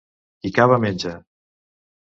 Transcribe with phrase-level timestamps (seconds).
[0.45, 1.15] Qui cava menja.